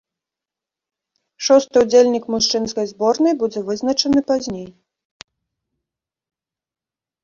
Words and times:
Шосты 1.47 1.77
ўдзельнік 1.83 2.25
мужчынскай 2.37 2.85
зборнай 2.95 3.33
будзе 3.45 3.59
вызначаны 3.71 4.27
пазней. 4.35 4.69